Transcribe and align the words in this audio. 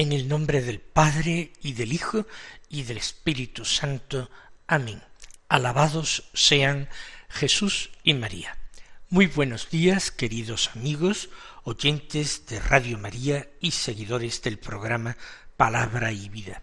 En 0.00 0.12
el 0.12 0.28
nombre 0.28 0.62
del 0.62 0.80
Padre 0.80 1.52
y 1.60 1.74
del 1.74 1.92
Hijo 1.92 2.26
y 2.70 2.84
del 2.84 2.96
Espíritu 2.96 3.66
Santo. 3.66 4.30
Amén. 4.66 5.02
Alabados 5.46 6.30
sean 6.32 6.88
Jesús 7.28 7.90
y 8.02 8.14
María. 8.14 8.56
Muy 9.10 9.26
buenos 9.26 9.68
días, 9.68 10.10
queridos 10.10 10.70
amigos, 10.74 11.28
oyentes 11.64 12.46
de 12.46 12.60
Radio 12.60 12.96
María 12.96 13.50
y 13.60 13.72
seguidores 13.72 14.40
del 14.40 14.58
programa 14.58 15.18
Palabra 15.58 16.12
y 16.12 16.30
Vida. 16.30 16.62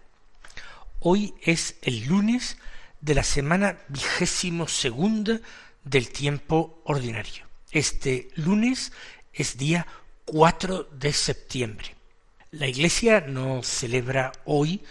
Hoy 0.98 1.32
es 1.40 1.76
el 1.82 2.06
lunes 2.08 2.56
de 3.00 3.14
la 3.14 3.22
semana 3.22 3.78
vigésimo 3.86 4.66
segunda 4.66 5.40
del 5.84 6.08
tiempo 6.08 6.82
ordinario. 6.84 7.46
Este 7.70 8.30
lunes 8.34 8.90
es 9.32 9.58
día 9.58 9.86
4 10.24 10.88
de 10.90 11.12
septiembre. 11.12 11.97
La 12.50 12.66
Iglesia 12.66 13.20
no 13.20 13.62
celebra 13.62 14.32
hoy 14.46 14.82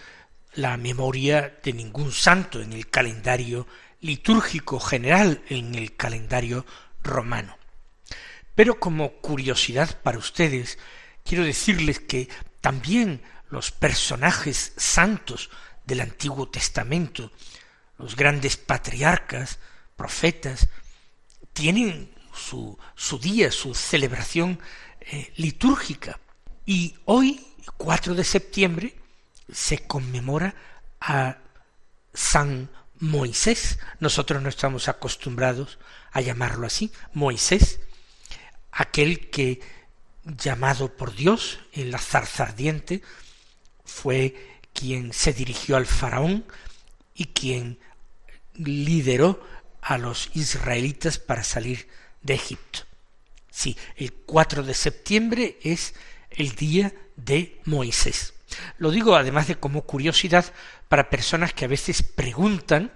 la 0.53 0.77
memoria 0.77 1.57
de 1.63 1.73
ningún 1.73 2.11
santo 2.11 2.61
en 2.61 2.71
el 2.71 2.87
calendario 2.87 3.65
litúrgico 3.99 4.79
general, 4.79 5.41
en 5.49 5.73
el 5.73 5.95
calendario 5.95 6.67
romano. 7.01 7.57
Pero 8.53 8.79
como 8.79 9.13
curiosidad 9.13 9.99
para 10.03 10.19
ustedes, 10.19 10.77
quiero 11.25 11.43
decirles 11.43 11.99
que 11.99 12.29
también 12.61 13.23
los 13.49 13.71
personajes 13.71 14.73
santos 14.77 15.49
del 15.83 16.01
Antiguo 16.01 16.49
Testamento, 16.49 17.31
los 17.97 18.15
grandes 18.15 18.55
patriarcas, 18.55 19.57
profetas, 19.95 20.69
tienen 21.53 22.13
su, 22.35 22.77
su 22.93 23.17
día, 23.17 23.51
su 23.51 23.73
celebración 23.73 24.59
eh, 25.01 25.33
litúrgica. 25.37 26.19
Y 26.67 26.95
hoy 27.05 27.47
4 27.77 28.13
de 28.13 28.25
septiembre 28.25 28.93
se 29.49 29.87
conmemora 29.87 30.53
a 30.99 31.37
San 32.13 32.69
Moisés. 32.99 33.79
Nosotros 34.01 34.41
no 34.43 34.49
estamos 34.49 34.89
acostumbrados 34.89 35.79
a 36.11 36.19
llamarlo 36.19 36.67
así, 36.67 36.91
Moisés, 37.13 37.79
aquel 38.69 39.29
que 39.29 39.61
llamado 40.25 40.97
por 40.97 41.15
Dios 41.15 41.57
en 41.71 41.89
la 41.89 41.99
zarza 41.99 42.43
ardiente 42.43 43.01
fue 43.85 44.59
quien 44.73 45.13
se 45.13 45.31
dirigió 45.31 45.77
al 45.77 45.85
faraón 45.85 46.45
y 47.15 47.27
quien 47.27 47.79
lideró 48.55 49.41
a 49.81 49.97
los 49.97 50.31
israelitas 50.33 51.17
para 51.17 51.45
salir 51.45 51.87
de 52.23 52.33
Egipto. 52.33 52.79
Sí, 53.49 53.77
el 53.95 54.11
4 54.11 54.63
de 54.63 54.73
septiembre 54.73 55.59
es 55.63 55.93
el 56.37 56.55
día 56.55 56.93
de 57.17 57.59
Moisés. 57.65 58.33
Lo 58.77 58.91
digo 58.91 59.15
además 59.15 59.47
de 59.47 59.55
como 59.55 59.81
curiosidad 59.81 60.45
para 60.87 61.09
personas 61.09 61.53
que 61.53 61.65
a 61.65 61.67
veces 61.67 62.01
preguntan 62.01 62.93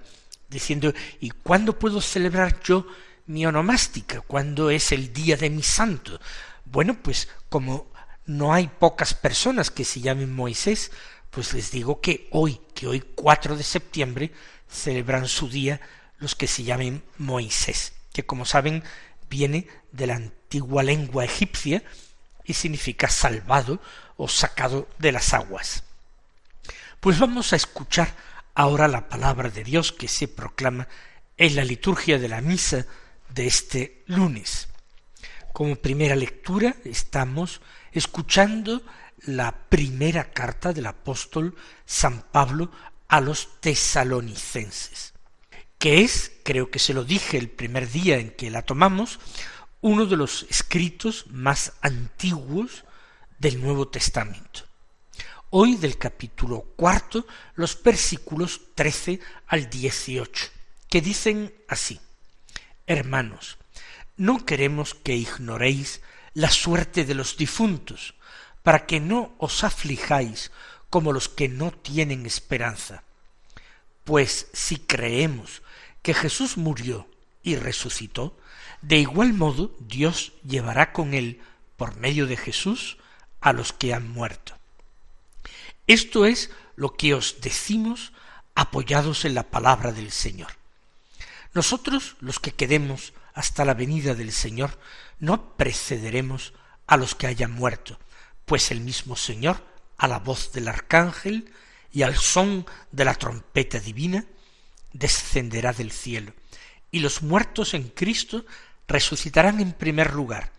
diciendo 0.47 0.94
¿y 1.19 1.31
cuándo 1.31 1.78
puedo 1.78 2.00
celebrar 2.00 2.62
yo 2.63 2.88
mi 3.25 3.46
onomástica? 3.46 4.22
¿Cuándo 4.22 4.69
es 4.69 4.91
el 4.91 5.12
día 5.12 5.35
de 5.35 5.50
mi 5.50 5.63
santo? 5.63 6.19
Bueno, 6.66 6.97
pues 7.01 7.28
como 7.50 7.91
no 8.25 8.53
hay 8.53 8.68
pocas 8.68 9.13
personas 9.13 9.72
que 9.72 9.84
se 9.84 10.00
llamen 10.00 10.34
Moisés, 10.34 10.91
pues 11.30 11.53
les 11.53 11.72
digo 11.72 12.00
que 12.00 12.28
hoy, 12.31 12.62
que 12.74 12.88
hoy 12.88 13.03
4 13.16 13.56
de 13.57 13.63
septiembre, 13.63 14.31
celebran 14.69 15.28
su 15.28 15.50
día 15.50 15.81
los 16.19 16.35
que 16.35 16.47
se 16.47 16.63
llamen 16.63 17.03
Moisés, 17.18 17.94
que 18.13 18.25
como 18.25 18.46
saben 18.46 18.84
viene 19.30 19.68
de 19.91 20.07
la 20.07 20.16
antigua 20.16 20.84
lengua 20.84 21.25
egipcia 21.25 21.84
y 22.46 22.53
significa 22.53 23.09
salvado 23.09 23.81
o 24.18 24.28
sacado 24.28 24.88
de 25.00 25.12
las 25.12 25.34
aguas. 25.34 25.84
Pues 27.00 27.19
vamos 27.19 27.53
a 27.53 27.56
escuchar 27.56 28.13
ahora 28.53 28.88
la 28.88 29.09
palabra 29.09 29.50
de 29.50 29.63
Dios 29.63 29.91
que 29.91 30.07
se 30.07 30.28
proclama 30.28 30.88
en 31.38 31.56
la 31.56 31.63
liturgia 31.63 32.19
de 32.19 32.28
la 32.28 32.41
misa 32.41 32.85
de 33.30 33.47
este 33.47 34.03
lunes. 34.07 34.68
Como 35.53 35.75
primera 35.75 36.16
lectura 36.16 36.75
estamos 36.85 37.62
escuchando 37.91 38.81
la 39.25 39.51
primera 39.69 40.31
carta 40.31 40.74
del 40.74 40.85
apóstol 40.88 41.56
San 41.85 42.22
Pablo 42.31 42.72
a 43.07 43.19
los 43.19 43.59
tesalonicenses, 43.59 45.13
que 45.78 46.01
es, 46.01 46.31
creo 46.44 46.72
que 46.72 46.80
se 46.80 46.94
lo 46.94 47.03
dije 47.03 47.38
el 47.38 47.50
primer 47.50 47.90
día 47.90 48.18
en 48.18 48.31
que 48.31 48.50
la 48.50 48.62
tomamos, 48.62 49.19
uno 49.81 50.06
de 50.06 50.16
los 50.16 50.46
escritos 50.50 51.25
más 51.31 51.74
antiguos 51.81 52.86
del 53.40 53.59
Nuevo 53.59 53.88
Testamento. 53.88 54.62
Hoy 55.50 55.75
del 55.75 55.97
capítulo 55.97 56.62
cuarto, 56.75 57.25
los 57.56 57.81
versículos 57.81 58.62
trece 58.75 59.19
al 59.47 59.69
dieciocho, 59.69 60.50
que 60.88 61.02
dicen 61.02 61.53
así 61.68 62.00
Hermanos, 62.86 63.58
no 64.18 64.46
queremos 64.46 64.94
que 64.94 65.16
ignoréis 65.16 66.02
la 66.36 66.52
suerte 66.52 67.03
de 67.03 67.16
los 67.16 67.36
difuntos, 67.38 68.13
para 68.62 68.86
que 68.86 69.00
no 69.00 69.34
os 69.40 69.63
aflijáis 69.63 70.52
como 70.92 71.12
los 71.12 71.28
que 71.28 71.50
no 71.50 71.72
tienen 71.72 72.28
esperanza. 72.28 73.03
Pues 74.03 74.48
si 74.53 74.78
creemos 74.78 75.63
que 76.03 76.13
Jesús 76.13 76.58
murió 76.58 77.08
y 77.42 77.56
resucitó, 77.56 78.38
de 78.81 78.97
igual 78.97 79.34
modo 79.34 79.75
Dios 79.80 80.34
llevará 80.44 80.92
con 80.92 81.14
él, 81.14 81.42
por 81.78 81.96
medio 81.97 82.28
de 82.28 82.38
Jesús, 82.38 82.97
a 83.40 83.53
los 83.53 83.74
que 83.74 83.94
han 83.94 84.09
muerto. 84.09 84.58
Esto 85.88 86.25
es 86.25 86.52
lo 86.75 86.94
que 86.94 87.14
os 87.14 87.42
decimos 87.42 88.14
apoyados 88.56 89.25
en 89.25 89.34
la 89.34 89.50
palabra 89.50 89.92
del 89.92 90.12
Señor. 90.12 90.52
Nosotros, 91.53 92.16
los 92.19 92.40
que 92.40 92.52
quedemos 92.52 93.14
hasta 93.34 93.66
la 93.66 93.74
venida 93.74 94.16
del 94.16 94.31
Señor, 94.31 94.80
no 95.19 95.56
precederemos 95.56 96.53
a 96.88 96.98
los 96.98 97.16
que 97.16 97.28
hayan 97.28 97.52
muerto, 97.52 98.00
pues 98.46 98.72
el 98.72 98.81
mismo 98.81 99.16
Señor, 99.16 99.63
a 99.98 100.08
la 100.08 100.19
voz 100.19 100.52
del 100.52 100.68
arcángel 100.68 101.52
y 101.92 102.03
al 102.03 102.16
son 102.16 102.66
de 102.92 103.06
la 103.06 103.16
trompeta 103.16 103.80
divina, 103.80 104.25
descenderá 104.94 105.74
del 105.74 105.92
cielo, 105.92 106.34
y 106.90 107.00
los 107.00 107.22
muertos 107.22 107.74
en 107.74 107.90
Cristo 107.90 108.46
resucitarán 108.88 109.59
en 109.59 109.74
primer 109.74 110.14
lugar. 110.14 110.52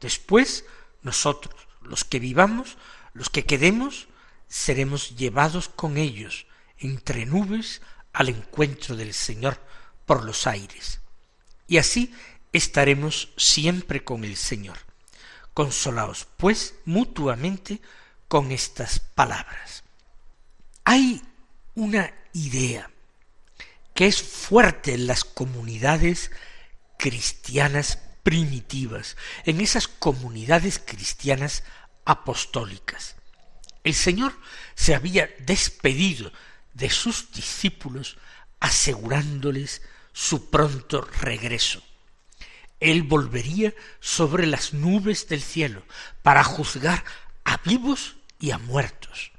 Después, 0.00 0.64
nosotros, 1.02 1.54
los 1.82 2.04
que 2.04 2.18
vivamos, 2.18 2.76
los 3.14 3.30
que 3.30 3.44
quedemos, 3.44 4.08
seremos 4.48 5.16
llevados 5.16 5.68
con 5.68 5.96
ellos 5.96 6.46
entre 6.78 7.26
nubes 7.26 7.82
al 8.12 8.28
encuentro 8.28 8.96
del 8.96 9.14
Señor 9.14 9.58
por 10.06 10.24
los 10.24 10.46
aires. 10.46 11.00
Y 11.66 11.78
así 11.78 12.14
estaremos 12.52 13.30
siempre 13.36 14.04
con 14.04 14.24
el 14.24 14.36
Señor. 14.36 14.78
Consolaos, 15.54 16.26
pues, 16.36 16.74
mutuamente 16.84 17.80
con 18.28 18.52
estas 18.52 18.98
palabras. 18.98 19.84
Hay 20.84 21.22
una 21.74 22.12
idea 22.32 22.90
que 23.94 24.06
es 24.06 24.22
fuerte 24.22 24.94
en 24.94 25.06
las 25.06 25.24
comunidades 25.24 26.30
cristianas 27.02 27.98
primitivas, 28.22 29.16
en 29.44 29.60
esas 29.60 29.88
comunidades 29.88 30.78
cristianas 30.78 31.64
apostólicas. 32.04 33.16
El 33.82 33.94
Señor 33.94 34.38
se 34.76 34.94
había 34.94 35.28
despedido 35.40 36.32
de 36.74 36.90
sus 36.90 37.32
discípulos 37.32 38.18
asegurándoles 38.60 39.82
su 40.12 40.48
pronto 40.48 41.00
regreso. 41.00 41.82
Él 42.78 43.02
volvería 43.02 43.74
sobre 43.98 44.46
las 44.46 44.72
nubes 44.72 45.26
del 45.26 45.42
cielo 45.42 45.82
para 46.22 46.44
juzgar 46.44 47.04
a 47.42 47.56
vivos 47.64 48.14
y 48.38 48.52
a 48.52 48.58
muertos. 48.58 49.32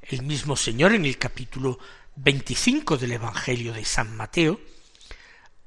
El 0.00 0.22
mismo 0.22 0.56
Señor 0.56 0.94
en 0.94 1.04
el 1.04 1.18
capítulo 1.18 1.78
25 2.16 2.96
del 2.96 3.12
Evangelio 3.12 3.74
de 3.74 3.84
San 3.84 4.16
Mateo 4.16 4.58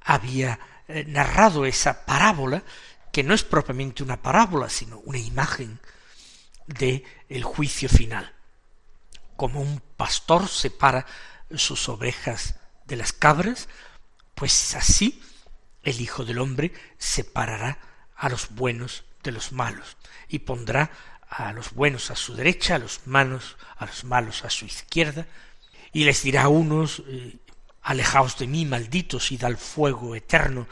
había 0.04 0.71
eh, 0.92 1.06
narrado 1.08 1.66
esa 1.66 2.06
parábola 2.06 2.64
que 3.12 3.24
no 3.24 3.34
es 3.34 3.44
propiamente 3.44 4.04
una 4.04 4.22
parábola, 4.22 4.70
sino 4.70 5.00
una 5.00 5.18
imagen 5.18 5.80
de 6.68 7.04
el 7.30 7.44
juicio 7.44 7.90
final. 7.90 8.34
Como 9.36 9.62
un 9.62 9.82
pastor 9.98 10.48
separa 10.48 11.06
sus 11.56 11.90
ovejas 11.90 12.56
de 12.86 12.96
las 12.96 13.14
cabras, 13.14 13.68
pues 14.36 14.76
así 14.76 15.22
el 15.84 16.00
Hijo 16.00 16.24
del 16.24 16.40
Hombre 16.40 16.74
separará 16.98 17.80
a 18.16 18.30
los 18.30 18.50
buenos 18.52 19.04
de 19.24 19.32
los 19.32 19.52
malos 19.52 19.98
y 20.28 20.40
pondrá 20.40 20.92
a 21.28 21.54
los 21.54 21.74
buenos 21.74 22.12
a 22.12 22.16
su 22.16 22.36
derecha, 22.36 22.76
a 22.76 22.80
los 22.80 23.02
malos, 23.06 23.58
a 23.78 23.86
los 23.86 24.04
malos 24.04 24.44
a 24.44 24.50
su 24.50 24.66
izquierda, 24.66 25.28
y 25.94 26.04
les 26.04 26.24
dirá 26.24 26.44
a 26.44 26.50
unos 26.50 27.04
eh, 27.08 27.38
alejaos 27.82 28.38
de 28.38 28.48
mí, 28.48 28.66
malditos, 28.66 29.32
id 29.32 29.44
al 29.44 29.58
fuego 29.58 30.16
eterno 30.16 30.68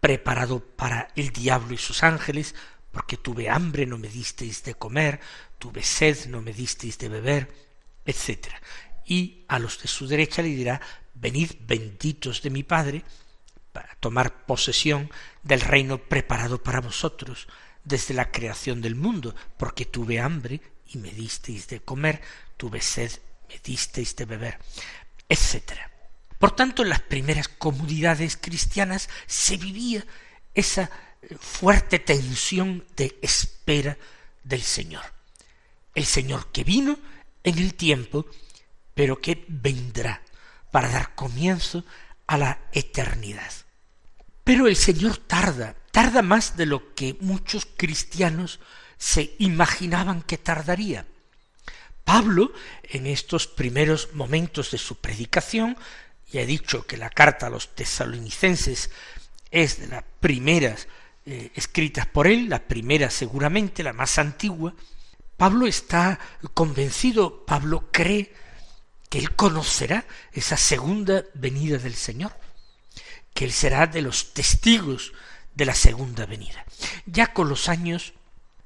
preparado 0.00 0.60
para 0.60 1.08
el 1.14 1.30
diablo 1.30 1.74
y 1.74 1.78
sus 1.78 2.02
ángeles, 2.02 2.54
porque 2.90 3.16
tuve 3.16 3.48
hambre, 3.48 3.86
no 3.86 3.98
me 3.98 4.08
disteis 4.08 4.62
de 4.64 4.74
comer, 4.74 5.20
tuve 5.58 5.82
sed, 5.82 6.26
no 6.26 6.42
me 6.42 6.52
disteis 6.52 6.98
de 6.98 7.08
beber, 7.08 7.48
etc. 8.04 8.48
Y 9.06 9.44
a 9.48 9.58
los 9.58 9.80
de 9.80 9.88
su 9.88 10.06
derecha 10.06 10.42
le 10.42 10.48
dirá, 10.48 10.80
venid 11.14 11.52
benditos 11.60 12.42
de 12.42 12.50
mi 12.50 12.62
Padre, 12.62 13.04
para 13.72 13.94
tomar 14.00 14.44
posesión 14.44 15.10
del 15.42 15.60
reino 15.60 15.98
preparado 15.98 16.62
para 16.62 16.80
vosotros 16.80 17.48
desde 17.84 18.14
la 18.14 18.30
creación 18.30 18.80
del 18.80 18.94
mundo, 18.94 19.34
porque 19.56 19.86
tuve 19.86 20.20
hambre 20.20 20.60
y 20.86 20.98
me 20.98 21.10
disteis 21.10 21.68
de 21.68 21.80
comer, 21.80 22.20
tuve 22.56 22.80
sed, 22.80 23.10
me 23.48 23.58
disteis 23.64 24.14
de 24.16 24.24
beber, 24.24 24.58
etc. 25.28 25.91
Por 26.42 26.56
tanto, 26.56 26.82
en 26.82 26.88
las 26.88 27.02
primeras 27.02 27.46
comunidades 27.46 28.36
cristianas 28.36 29.08
se 29.28 29.56
vivía 29.58 30.04
esa 30.54 30.90
eh, 31.22 31.36
fuerte 31.38 32.00
tensión 32.00 32.84
de 32.96 33.16
espera 33.22 33.96
del 34.42 34.60
Señor. 34.60 35.04
El 35.94 36.04
Señor 36.04 36.50
que 36.50 36.64
vino 36.64 36.98
en 37.44 37.58
el 37.58 37.74
tiempo, 37.74 38.26
pero 38.92 39.20
que 39.20 39.44
vendrá 39.46 40.20
para 40.72 40.88
dar 40.88 41.14
comienzo 41.14 41.84
a 42.26 42.36
la 42.36 42.58
eternidad. 42.72 43.52
Pero 44.42 44.66
el 44.66 44.74
Señor 44.74 45.18
tarda, 45.18 45.76
tarda 45.92 46.22
más 46.22 46.56
de 46.56 46.66
lo 46.66 46.92
que 46.96 47.16
muchos 47.20 47.68
cristianos 47.76 48.58
se 48.98 49.36
imaginaban 49.38 50.22
que 50.22 50.38
tardaría. 50.38 51.06
Pablo, 52.02 52.52
en 52.82 53.06
estos 53.06 53.46
primeros 53.46 54.12
momentos 54.14 54.72
de 54.72 54.78
su 54.78 54.96
predicación, 54.96 55.76
ya 56.32 56.40
he 56.40 56.46
dicho 56.46 56.86
que 56.86 56.96
la 56.96 57.10
carta 57.10 57.46
a 57.46 57.50
los 57.50 57.74
tesalonicenses 57.74 58.90
es 59.50 59.80
de 59.80 59.86
las 59.88 60.04
primeras 60.18 60.88
eh, 61.26 61.52
escritas 61.54 62.06
por 62.06 62.26
él, 62.26 62.48
la 62.48 62.66
primera 62.66 63.10
seguramente, 63.10 63.82
la 63.82 63.92
más 63.92 64.18
antigua. 64.18 64.74
Pablo 65.36 65.66
está 65.66 66.18
convencido, 66.54 67.44
Pablo 67.44 67.90
cree 67.92 68.32
que 69.10 69.18
él 69.18 69.36
conocerá 69.36 70.06
esa 70.32 70.56
segunda 70.56 71.22
venida 71.34 71.76
del 71.76 71.94
Señor, 71.94 72.32
que 73.34 73.44
él 73.44 73.52
será 73.52 73.86
de 73.86 74.00
los 74.00 74.32
testigos 74.32 75.12
de 75.54 75.66
la 75.66 75.74
segunda 75.74 76.24
venida. 76.24 76.64
Ya 77.04 77.34
con 77.34 77.50
los 77.50 77.68
años 77.68 78.14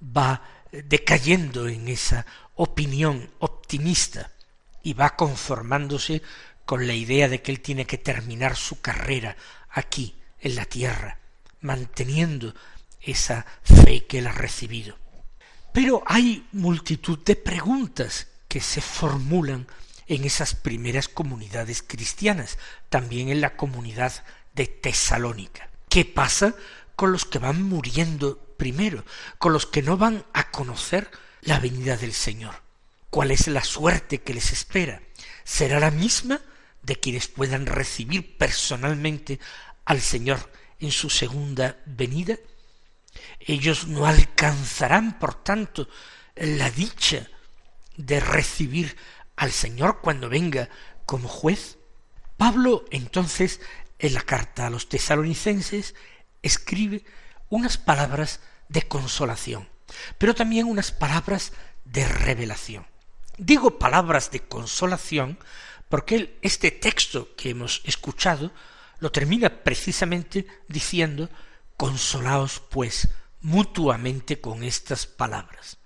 va 0.00 0.42
decayendo 0.70 1.66
en 1.66 1.88
esa 1.88 2.26
opinión 2.54 3.28
optimista 3.40 4.30
y 4.82 4.92
va 4.92 5.16
conformándose 5.16 6.22
con 6.66 6.86
la 6.86 6.94
idea 6.94 7.28
de 7.28 7.40
que 7.40 7.52
él 7.52 7.60
tiene 7.60 7.86
que 7.86 7.96
terminar 7.96 8.56
su 8.56 8.80
carrera 8.80 9.36
aquí, 9.70 10.16
en 10.40 10.56
la 10.56 10.66
tierra, 10.66 11.18
manteniendo 11.60 12.54
esa 13.00 13.46
fe 13.62 14.04
que 14.04 14.18
él 14.18 14.26
ha 14.26 14.32
recibido. 14.32 14.98
Pero 15.72 16.02
hay 16.06 16.46
multitud 16.52 17.18
de 17.24 17.36
preguntas 17.36 18.26
que 18.48 18.60
se 18.60 18.80
formulan 18.80 19.66
en 20.08 20.24
esas 20.24 20.54
primeras 20.54 21.08
comunidades 21.08 21.82
cristianas, 21.82 22.58
también 22.88 23.28
en 23.28 23.40
la 23.40 23.56
comunidad 23.56 24.24
de 24.54 24.66
Tesalónica. 24.66 25.68
¿Qué 25.88 26.04
pasa 26.04 26.54
con 26.94 27.12
los 27.12 27.24
que 27.24 27.38
van 27.38 27.62
muriendo 27.62 28.38
primero, 28.56 29.04
con 29.38 29.52
los 29.52 29.66
que 29.66 29.82
no 29.82 29.96
van 29.96 30.24
a 30.32 30.50
conocer 30.50 31.10
la 31.42 31.60
venida 31.60 31.96
del 31.96 32.12
Señor? 32.12 32.62
¿Cuál 33.10 33.30
es 33.30 33.46
la 33.48 33.64
suerte 33.64 34.18
que 34.22 34.34
les 34.34 34.52
espera? 34.52 35.00
¿Será 35.44 35.78
la 35.80 35.90
misma 35.90 36.40
de 36.86 36.96
quienes 36.96 37.26
puedan 37.26 37.66
recibir 37.66 38.38
personalmente 38.38 39.40
al 39.84 40.00
Señor 40.00 40.50
en 40.78 40.92
su 40.92 41.10
segunda 41.10 41.82
venida? 41.84 42.36
Ellos 43.40 43.88
no 43.88 44.06
alcanzarán, 44.06 45.18
por 45.18 45.42
tanto, 45.42 45.88
la 46.36 46.70
dicha 46.70 47.28
de 47.96 48.20
recibir 48.20 48.96
al 49.34 49.50
Señor 49.50 50.00
cuando 50.00 50.28
venga 50.28 50.68
como 51.06 51.28
juez. 51.28 51.78
Pablo 52.36 52.84
entonces 52.90 53.60
en 53.98 54.14
la 54.14 54.22
carta 54.22 54.66
a 54.66 54.70
los 54.70 54.88
tesalonicenses 54.88 55.94
escribe 56.42 57.04
unas 57.48 57.78
palabras 57.78 58.40
de 58.68 58.82
consolación, 58.82 59.68
pero 60.18 60.34
también 60.34 60.66
unas 60.66 60.92
palabras 60.92 61.52
de 61.84 62.06
revelación. 62.06 62.86
Digo 63.38 63.78
palabras 63.78 64.30
de 64.30 64.40
consolación 64.40 65.38
porque 65.88 66.38
este 66.42 66.70
texto 66.70 67.34
que 67.36 67.50
hemos 67.50 67.82
escuchado 67.84 68.52
lo 68.98 69.12
termina 69.12 69.50
precisamente 69.62 70.46
diciendo 70.68 71.28
consolaos 71.76 72.62
pues 72.70 73.08
mutuamente 73.40 74.40
con 74.40 74.62
estas 74.62 75.06
palabras. 75.06 75.78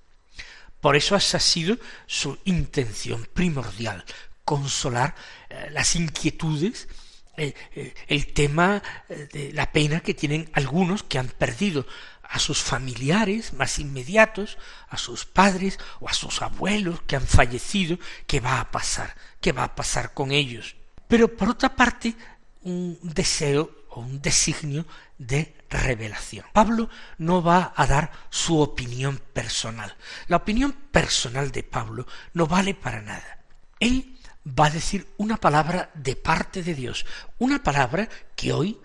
Por 0.80 0.96
eso 0.96 1.14
ha 1.14 1.20
sido 1.20 1.76
su 2.06 2.38
intención 2.44 3.28
primordial, 3.34 4.04
consolar 4.44 5.14
eh, 5.50 5.68
las 5.72 5.94
inquietudes, 5.94 6.88
eh, 7.36 7.54
eh, 7.74 7.94
el 8.08 8.32
tema 8.32 8.82
de 9.08 9.52
la 9.52 9.72
pena 9.72 10.00
que 10.00 10.14
tienen 10.14 10.50
algunos 10.52 11.02
que 11.02 11.18
han 11.18 11.28
perdido 11.28 11.86
a 12.30 12.38
sus 12.38 12.62
familiares 12.62 13.52
más 13.54 13.78
inmediatos, 13.78 14.56
a 14.88 14.96
sus 14.96 15.26
padres 15.26 15.78
o 15.98 16.08
a 16.08 16.12
sus 16.12 16.42
abuelos 16.42 17.02
que 17.02 17.16
han 17.16 17.26
fallecido, 17.26 17.98
¿qué 18.26 18.38
va 18.38 18.60
a 18.60 18.70
pasar? 18.70 19.16
¿Qué 19.40 19.50
va 19.50 19.64
a 19.64 19.74
pasar 19.74 20.14
con 20.14 20.30
ellos? 20.30 20.76
Pero 21.08 21.36
por 21.36 21.48
otra 21.48 21.74
parte, 21.74 22.14
un 22.62 22.98
deseo 23.02 23.84
o 23.88 24.00
un 24.00 24.22
designio 24.22 24.86
de 25.18 25.56
revelación. 25.68 26.46
Pablo 26.52 26.88
no 27.18 27.42
va 27.42 27.72
a 27.74 27.86
dar 27.86 28.12
su 28.30 28.60
opinión 28.60 29.20
personal. 29.32 29.96
La 30.28 30.36
opinión 30.36 30.72
personal 30.72 31.50
de 31.50 31.64
Pablo 31.64 32.06
no 32.32 32.46
vale 32.46 32.74
para 32.74 33.02
nada. 33.02 33.40
Él 33.80 34.19
va 34.58 34.66
a 34.66 34.70
decir 34.70 35.06
una 35.16 35.36
palabra 35.36 35.90
de 35.94 36.16
parte 36.16 36.62
de 36.62 36.74
Dios, 36.74 37.06
una 37.38 37.62
palabra 37.62 38.08
que 38.36 38.52
hoy 38.52 38.78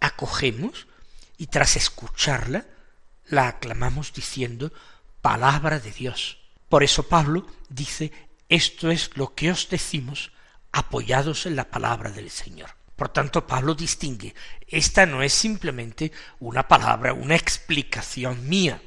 acogemos 0.00 0.86
y 1.38 1.46
tras 1.46 1.76
escucharla 1.76 2.66
la 3.26 3.48
aclamamos 3.48 4.12
diciendo 4.12 4.72
palabra 5.20 5.78
de 5.78 5.92
Dios. 5.92 6.38
Por 6.68 6.82
eso 6.82 7.08
Pablo 7.08 7.46
dice 7.68 8.12
esto 8.48 8.90
es 8.90 9.16
lo 9.16 9.34
que 9.34 9.50
os 9.50 9.68
decimos 9.70 10.32
apoyados 10.72 11.46
en 11.46 11.56
la 11.56 11.70
palabra 11.70 12.10
del 12.10 12.30
Señor. 12.30 12.70
Por 12.96 13.08
tanto, 13.08 13.46
Pablo 13.46 13.74
distingue, 13.74 14.34
esta 14.68 15.06
no 15.06 15.22
es 15.22 15.32
simplemente 15.32 16.12
una 16.38 16.68
palabra, 16.68 17.14
una 17.14 17.34
explicación 17.34 18.48
mía. 18.48 18.82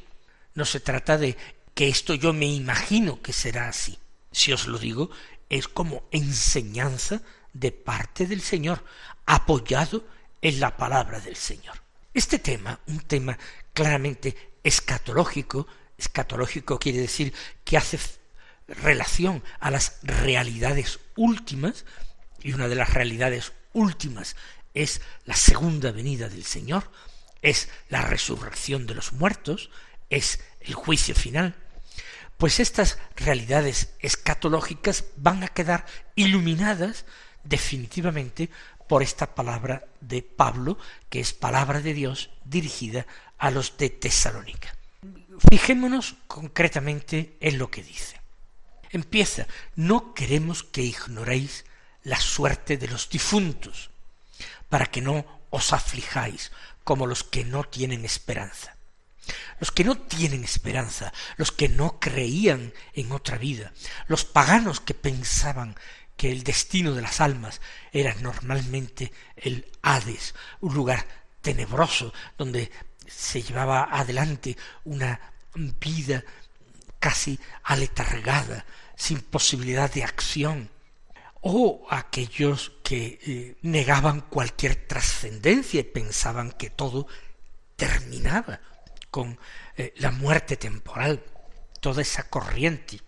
No 0.54 0.65
se 0.65 0.80
trata 0.80 1.18
de 1.18 1.36
que 1.74 1.88
esto 1.88 2.13
yo 2.13 2.32
me 2.32 2.46
imagino 2.46 3.22
que 3.22 3.34
será 3.34 3.68
así. 3.68 3.98
Si 4.32 4.54
os 4.54 4.68
lo 4.68 4.77
digo, 4.77 5.10
es 5.50 5.68
como 5.68 6.04
enseñanza 6.12 7.22
de 7.54 7.72
parte 7.72 8.28
del 8.28 8.42
Señor, 8.42 8.84
apoyado 9.25 10.06
en 10.42 10.60
la 10.60 10.75
palabra 10.78 11.20
del 11.20 11.36
Señor. 11.36 11.82
Este 12.14 12.40
tema, 12.40 12.80
un 12.88 13.00
tema 13.02 13.38
claramente 13.74 14.54
escatológico, 14.64 15.68
escatológico 15.98 16.80
quiere 16.80 17.00
decir 17.00 17.34
que 17.64 17.78
hace 17.78 18.00
relación 18.68 19.44
a 19.60 19.72
las 19.72 20.00
realidades 20.04 21.00
últimas, 21.16 21.86
y 22.42 22.54
una 22.54 22.68
de 22.68 22.75
las 22.75 22.94
realidades 22.94 23.54
últimas 23.74 24.36
es 24.74 25.02
la 25.25 25.36
segunda 25.36 25.92
venida 25.92 26.30
del 26.30 26.44
Señor, 26.44 26.92
es 27.42 27.70
la 27.90 28.02
resurrección 28.02 28.88
de 28.88 28.96
los 28.96 29.14
muertos, 29.14 29.70
es 30.10 30.40
el 30.62 30.74
juicio 30.74 31.16
final, 31.16 31.56
pues 32.38 32.60
estas 32.60 32.98
realidades 33.15 33.94
escatológicas 34.00 35.06
van 35.18 35.44
a 35.44 35.48
quedar 35.48 35.86
iluminadas 36.15 37.06
definitivamente 37.44 38.50
por 38.88 39.01
esta 39.01 39.34
palabra 39.34 39.86
de 40.01 40.22
Pablo, 40.22 40.77
que 41.10 41.20
es 41.20 41.34
palabra 41.34 41.82
de 41.82 41.94
Dios 41.94 42.30
dirigida 42.44 43.06
a 43.38 43.51
los 43.51 43.77
de 43.77 43.89
Tesalónica. 43.89 44.75
Fijémonos 45.50 46.15
concretamente 46.27 47.38
en 47.39 47.58
lo 47.58 47.70
que 47.70 47.84
dice. 47.84 48.20
Empieza, 48.92 49.48
no 49.75 50.13
queremos 50.13 50.63
que 50.63 50.84
ignoréis 50.84 51.65
la 52.04 52.20
suerte 52.20 52.77
de 52.77 52.88
los 52.88 53.10
difuntos, 53.10 53.89
para 54.70 54.86
que 54.86 55.01
no 55.01 55.25
os 55.50 55.74
aflijáis 55.74 56.51
como 56.84 57.08
los 57.08 57.24
que 57.24 57.44
no 57.44 57.63
tienen 57.63 58.06
esperanza. 58.06 58.75
Los 59.60 59.72
que 59.72 59.84
no 59.84 59.98
tienen 59.98 60.44
esperanza, 60.44 61.13
los 61.38 61.51
que 61.51 61.70
no 61.70 62.00
creían 62.00 62.74
en 62.94 63.12
otra 63.12 63.38
vida, 63.38 63.74
los 64.08 64.25
paganos 64.25 64.79
que 64.79 64.94
pensaban 64.94 65.75
que 66.17 66.32
el 66.32 66.44
destino 66.44 66.94
de 66.94 67.01
las 67.01 67.22
almas 67.22 67.62
era 67.91 68.13
normalmente 68.15 69.12
el 69.36 69.65
Hades, 69.82 70.34
un 70.62 70.74
lugar 70.74 71.05
tenebroso 71.41 72.13
donde 72.38 72.72
se 73.08 73.41
llevaba 73.41 73.88
adelante 73.91 74.58
una 74.86 75.20
vida 75.53 76.24
casi 77.00 77.39
aletargada, 77.63 78.65
sin 78.96 79.20
posibilidad 79.22 79.91
de 79.91 80.03
acción, 80.03 80.70
o 81.41 81.86
aquellos 81.91 82.72
que 82.84 83.20
eh, 83.22 83.58
negaban 83.62 84.22
cualquier 84.22 84.88
trascendencia 84.88 85.82
y 85.82 85.84
pensaban 85.84 86.51
que 86.51 86.72
todo 86.72 87.08
terminaba 87.75 88.60
con 89.16 89.40
eh, 89.78 89.94
la 89.96 90.12
muerte 90.12 90.58
temporal, 90.58 91.24
toda 91.80 92.02
esa 92.02 92.24
corriente 92.28 93.00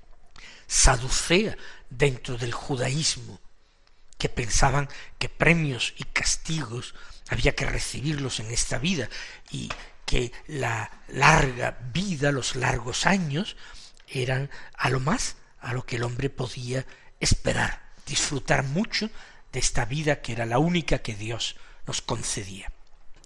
saducea 0.65 1.57
dentro 1.89 2.37
del 2.37 2.53
judaísmo, 2.53 3.41
que 4.17 4.29
pensaban 4.29 4.87
que 5.19 5.27
premios 5.27 5.93
y 5.97 6.05
castigos 6.05 6.95
había 7.27 7.55
que 7.55 7.65
recibirlos 7.65 8.39
en 8.39 8.51
esta 8.51 8.77
vida 8.77 9.09
y 9.51 9.67
que 10.05 10.31
la 10.47 10.89
larga 11.09 11.77
vida, 11.91 12.31
los 12.31 12.55
largos 12.55 13.05
años, 13.05 13.57
eran 14.07 14.49
a 14.77 14.89
lo 14.89 15.01
más 15.01 15.35
a 15.59 15.73
lo 15.73 15.85
que 15.85 15.97
el 15.97 16.03
hombre 16.03 16.29
podía 16.29 16.85
esperar, 17.19 17.91
disfrutar 18.05 18.63
mucho 18.63 19.09
de 19.51 19.59
esta 19.59 19.83
vida 19.83 20.21
que 20.21 20.31
era 20.31 20.45
la 20.45 20.57
única 20.57 20.99
que 20.99 21.15
Dios 21.15 21.57
nos 21.85 22.01
concedía. 22.01 22.71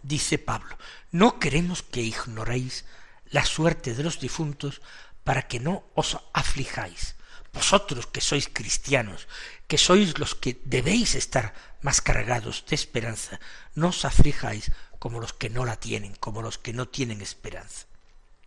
Dice 0.04 0.38
Pablo, 0.38 0.78
no 1.12 1.40
queremos 1.40 1.84
que 1.84 2.02
ignoréis 2.02 2.86
la 3.30 3.46
suerte 3.46 3.94
de 3.94 4.04
los 4.04 4.20
difuntos 4.20 4.82
para 5.24 5.48
que 5.48 5.60
no 5.60 5.84
os 5.96 6.18
aflijáis. 6.34 7.16
Vosotros 7.54 8.08
que 8.08 8.22
sois 8.22 8.48
cristianos, 8.48 9.28
que 9.68 9.78
sois 9.78 10.18
los 10.18 10.36
que 10.36 10.60
debéis 10.64 11.16
estar 11.16 11.54
más 11.82 12.00
cargados 12.00 12.64
de 12.68 12.76
esperanza, 12.76 13.40
no 13.76 13.90
os 13.90 14.06
aflijáis 14.06 14.72
como 15.00 15.20
los 15.20 15.34
que 15.34 15.50
no 15.50 15.66
la 15.66 15.76
tienen, 15.76 16.16
como 16.16 16.42
los 16.42 16.58
que 16.58 16.74
no 16.74 16.88
tienen 16.88 17.22
esperanza. 17.22 17.88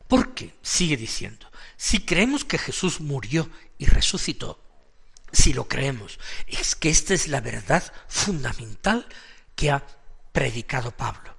Porque, 0.09 0.55
sigue 0.63 0.97
diciendo, 0.97 1.51
si 1.77 2.05
creemos 2.05 2.45
que 2.45 2.59
Jesús 2.59 3.01
murió 3.01 3.51
y 3.79 3.87
resucitó, 3.87 4.63
si 5.33 5.53
lo 5.53 5.69
creemos, 5.69 6.19
es 6.47 6.77
que 6.77 6.91
esta 6.91 7.13
es 7.13 7.29
la 7.29 7.41
verdad 7.41 7.93
fundamental 8.09 9.07
que 9.57 9.71
ha 9.71 9.85
predicado 10.33 10.93
Pablo. 10.93 11.34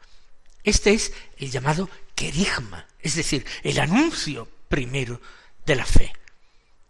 Este 0.65 0.93
es 0.93 1.13
el 1.37 1.51
llamado 1.51 1.89
querigma, 2.15 2.87
es 2.99 3.15
decir, 3.15 3.45
el 3.63 3.79
anuncio 3.79 4.49
primero 4.67 5.21
de 5.63 5.75
la 5.75 5.85
fe, 5.85 6.11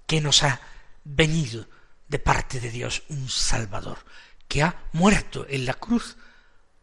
que 0.07 0.21
nos 0.21 0.43
ha 0.43 0.61
venido 1.03 1.67
de 2.07 2.17
parte 2.17 2.61
de 2.61 2.71
Dios 2.71 3.03
un 3.09 3.29
Salvador, 3.29 3.97
que 4.47 4.63
ha 4.63 4.87
muerto 4.93 5.45
en 5.49 5.65
la 5.65 5.73
cruz 5.73 6.15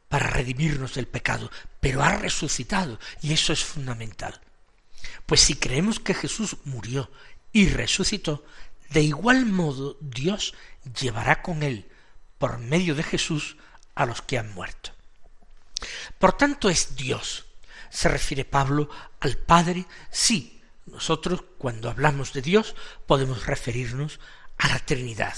para 0.09 0.29
redimirnos 0.29 0.93
del 0.93 1.09
pecado, 1.09 1.51
pero 1.81 2.03
ha 2.03 2.19
resucitado, 2.19 3.01
y 3.23 3.33
eso 3.33 3.55
es 3.55 3.65
fundamental. 3.65 4.39
Pues 5.25 5.41
si 5.41 5.55
creemos 5.55 5.99
que 5.99 6.13
Jesús 6.13 6.59
murió 6.65 7.11
y 7.53 7.69
resucitó, 7.69 8.45
de 8.91 9.01
igual 9.01 9.47
modo 9.47 9.97
Dios 10.03 10.55
llevará 11.01 11.41
con 11.41 11.63
él, 11.63 11.89
por 12.37 12.59
medio 12.59 12.95
de 12.95 13.03
Jesús, 13.03 13.57
a 13.95 14.05
los 14.05 14.21
que 14.21 14.39
han 14.39 14.53
muerto. 14.53 14.93
Por 16.19 16.37
tanto 16.37 16.69
es 16.69 16.97
Dios. 16.97 17.47
Se 17.91 18.09
refiere 18.09 18.45
Pablo 18.45 18.89
al 19.21 19.37
Padre. 19.37 19.87
Sí, 20.11 20.63
nosotros 20.87 21.45
cuando 21.59 21.91
hablamos 21.91 22.33
de 22.33 22.43
Dios 22.43 22.75
podemos 23.07 23.47
referirnos 23.47 24.21
a 24.59 24.69
la 24.69 24.79
Trinidad, 24.79 25.37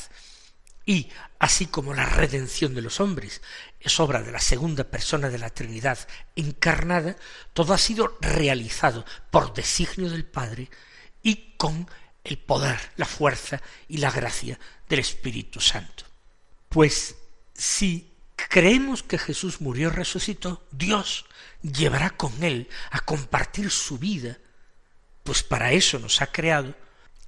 y 0.86 1.08
así 1.38 1.66
como 1.66 1.94
la 1.94 2.04
redención 2.04 2.74
de 2.74 2.82
los 2.82 3.00
hombres 3.00 3.40
es 3.80 3.98
obra 4.00 4.22
de 4.22 4.32
la 4.32 4.40
segunda 4.40 4.84
persona 4.84 5.30
de 5.30 5.38
la 5.38 5.50
Trinidad 5.50 5.98
encarnada, 6.36 7.16
todo 7.52 7.72
ha 7.72 7.78
sido 7.78 8.18
realizado 8.20 9.04
por 9.30 9.54
designio 9.54 10.10
del 10.10 10.26
Padre 10.26 10.68
y 11.22 11.54
con 11.56 11.88
el 12.22 12.38
poder, 12.38 12.78
la 12.96 13.06
fuerza 13.06 13.62
y 13.88 13.98
la 13.98 14.10
gracia 14.10 14.58
del 14.88 15.00
Espíritu 15.00 15.60
Santo. 15.60 16.04
Pues 16.68 17.16
si 17.54 18.13
creemos 18.54 19.02
que 19.02 19.18
Jesús 19.18 19.60
murió 19.60 19.88
y 19.88 19.90
resucitó, 19.90 20.64
Dios 20.70 21.26
llevará 21.60 22.10
con 22.10 22.44
él 22.44 22.68
a 22.92 23.00
compartir 23.00 23.68
su 23.68 23.98
vida, 23.98 24.38
pues 25.24 25.42
para 25.42 25.72
eso 25.72 25.98
nos 25.98 26.22
ha 26.22 26.28
creado 26.28 26.76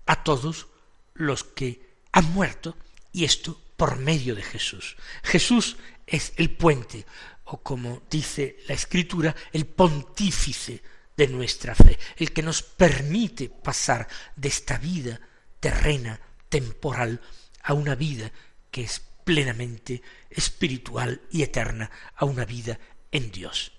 a 0.07 0.23
todos 0.23 0.69
los 1.15 1.43
que 1.43 1.85
han 2.13 2.33
muerto 2.33 2.77
y 3.11 3.25
esto 3.25 3.61
por 3.77 3.97
medio 3.97 4.37
de 4.37 4.45
Jesús. 4.45 4.97
Jesús 5.25 5.77
es 6.07 6.33
el 6.37 6.53
puente, 6.53 7.05
o 7.47 7.61
como 7.61 8.05
dice 8.09 8.59
la 8.69 8.77
Escritura, 8.77 9.35
el 9.53 9.67
pontífice 9.67 10.81
de 11.17 11.27
nuestra 11.27 11.75
fe, 11.75 11.99
el 12.19 12.33
que 12.33 12.45
nos 12.45 12.63
permite 12.63 13.49
pasar 13.49 14.07
de 14.37 14.47
esta 14.47 14.79
vida 14.79 15.21
terrena, 15.59 16.21
temporal, 16.49 17.21
a 17.65 17.73
una 17.73 17.97
vida 17.97 18.31
que 18.71 18.85
es 18.85 19.03
plenamente 19.27 20.03
espiritual 20.31 21.21
y 21.33 21.43
eterna, 21.43 21.91
a 22.15 22.25
una 22.25 22.45
vida 22.45 22.79
en 23.11 23.33
Dios. 23.33 23.73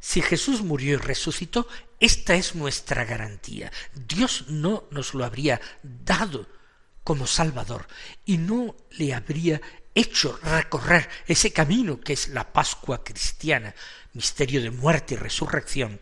Si 0.00 0.22
Jesús 0.22 0.62
murió 0.62 0.94
y 0.94 0.96
resucitó, 0.96 1.68
esta 2.00 2.34
es 2.36 2.54
nuestra 2.54 3.04
garantía. 3.04 3.70
Dios 3.94 4.46
no 4.48 4.84
nos 4.90 5.12
lo 5.12 5.26
habría 5.26 5.60
dado 5.82 6.48
como 7.04 7.26
Salvador 7.26 7.86
y 8.24 8.38
no 8.38 8.74
le 8.92 9.12
habría 9.12 9.60
hecho 9.94 10.38
recorrer 10.42 11.06
ese 11.26 11.52
camino 11.52 12.00
que 12.00 12.14
es 12.14 12.28
la 12.28 12.50
Pascua 12.50 13.04
cristiana, 13.04 13.74
misterio 14.14 14.62
de 14.62 14.70
muerte 14.70 15.14
y 15.14 15.16
resurrección, 15.18 16.00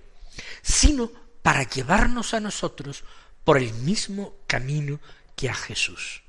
sino 0.62 1.10
para 1.42 1.64
llevarnos 1.68 2.34
a 2.34 2.40
nosotros 2.40 3.02
por 3.42 3.58
el 3.58 3.74
mismo 3.74 4.36
camino 4.46 5.00
que 5.34 5.50
a 5.50 5.54
Jesús. 5.54 6.22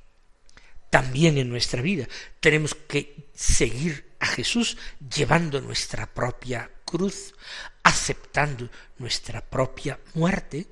También 0.93 1.39
en 1.39 1.49
nuestra 1.49 1.81
vida 1.81 2.07
tenemos 2.39 2.75
que 2.75 3.31
seguir 3.33 4.13
a 4.19 4.27
Jesús 4.27 4.77
llevando 4.99 5.59
nuestra 5.59 6.05
propia 6.05 6.69
cruz, 6.85 7.33
aceptando 7.81 8.69
nuestra 8.99 9.41
propia 9.41 9.99
muerte, 10.13 10.67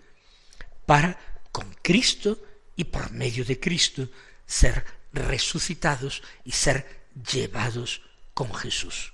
para 0.86 1.18
con 1.52 1.74
Cristo 1.82 2.40
y 2.76 2.84
por 2.84 3.10
medio 3.10 3.44
de 3.44 3.60
Cristo 3.60 4.10
ser 4.46 4.86
resucitados 5.12 6.22
y 6.46 6.52
ser 6.52 7.08
llevados 7.34 8.04
con 8.36 8.54
Jesús, 8.54 9.14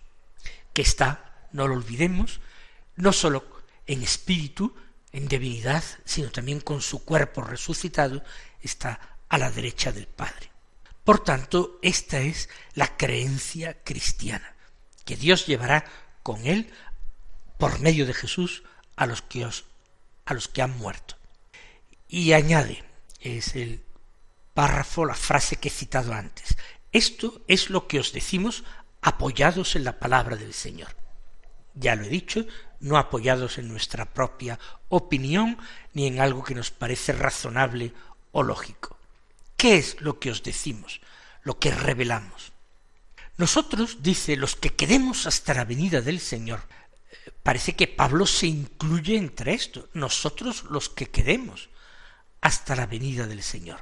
que 0.74 0.82
está, 0.82 1.48
no 1.54 1.70
lo 1.70 1.76
olvidemos, 1.76 2.42
no 2.98 3.14
sólo 3.14 3.64
en 3.86 4.04
espíritu, 4.04 4.76
en 5.14 5.30
divinidad, 5.30 5.86
sino 6.04 6.32
también 6.32 6.60
con 6.60 6.82
su 6.82 7.06
cuerpo 7.06 7.44
resucitado, 7.44 8.26
está 8.62 9.20
a 9.30 9.38
la 9.38 9.50
derecha 9.50 9.94
del 9.94 10.08
Padre. 10.08 10.57
Por 11.08 11.24
tanto, 11.24 11.80
esta 11.82 12.20
es 12.20 12.50
la 12.74 12.98
creencia 12.98 13.82
cristiana, 13.86 14.58
que 15.06 15.16
Dios 15.16 15.46
llevará 15.46 15.86
con 16.22 16.46
él, 16.46 16.70
por 17.58 17.80
medio 17.80 18.06
de 18.06 18.14
Jesús, 18.14 18.64
a 18.98 19.06
los 19.06 19.22
que, 19.22 19.46
a 19.46 20.34
los 20.34 20.50
que 20.50 20.62
han 20.62 20.78
muerto. 20.78 21.16
Y 22.10 22.34
añade, 22.34 22.84
es 23.22 23.56
el 23.56 23.86
párrafo, 24.54 25.06
la 25.06 25.14
frase 25.14 25.56
que 25.56 25.70
he 25.70 25.72
citado 25.72 26.12
antes. 26.12 26.58
Esto 26.92 27.42
es 27.48 27.70
lo 27.70 27.88
que 27.88 28.02
os 28.02 28.12
decimos 28.12 28.66
apoyados 29.02 29.78
en 29.78 29.86
la 29.86 30.00
palabra 30.00 30.36
del 30.36 30.54
Señor. 30.54 30.94
Ya 31.74 31.96
lo 31.96 32.04
he 32.04 32.10
dicho, 32.10 32.46
no 32.82 32.98
apoyados 32.98 33.60
en 33.60 33.70
nuestra 33.70 34.14
propia 34.14 34.60
opinión 34.90 35.58
ni 35.94 36.06
en 36.06 36.20
algo 36.20 36.44
que 36.44 36.54
nos 36.54 36.72
parece 36.72 37.14
razonable 37.14 37.94
o 38.34 38.44
lógico. 38.44 38.97
¿Qué 39.58 39.78
es 39.78 40.00
lo 40.02 40.20
que 40.20 40.32
os 40.32 40.44
decimos? 40.44 41.02
Lo 41.44 41.60
que 41.60 41.72
revelamos. 41.72 42.54
Nosotros, 43.38 43.98
dice, 44.02 44.36
los 44.36 44.56
que 44.56 44.76
quedemos 44.76 45.28
hasta 45.28 45.54
la 45.54 45.66
venida 45.66 46.02
del 46.02 46.20
Señor, 46.20 46.62
eh, 47.12 47.32
parece 47.44 47.76
que 47.76 47.88
Pablo 47.88 48.26
se 48.26 48.48
incluye 48.48 49.18
entre 49.18 49.54
esto, 49.54 49.90
nosotros 49.94 50.64
los 50.70 50.90
que 50.90 51.10
quedemos 51.10 51.70
hasta 52.42 52.76
la 52.76 52.86
venida 52.86 53.28
del 53.28 53.44
Señor. 53.44 53.80